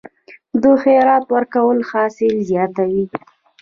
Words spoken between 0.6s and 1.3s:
د خیرات